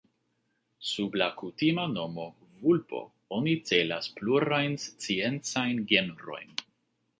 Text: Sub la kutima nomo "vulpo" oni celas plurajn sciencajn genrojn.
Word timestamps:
Sub 0.91 1.17
la 1.21 1.27
kutima 1.41 1.83
nomo 1.97 2.25
"vulpo" 2.63 3.03
oni 3.39 3.55
celas 3.73 4.09
plurajn 4.17 4.81
sciencajn 4.87 5.87
genrojn. 5.95 6.61